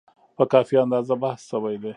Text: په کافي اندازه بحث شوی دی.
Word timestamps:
په 0.37 0.43
کافي 0.53 0.75
اندازه 0.83 1.13
بحث 1.23 1.41
شوی 1.51 1.75
دی. 1.81 1.89